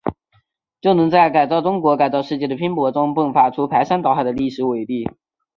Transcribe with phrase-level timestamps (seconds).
[0.81, 5.07] 就能在改造中国、改造世界的拼搏中，迸发出排山倒海的历史伟力。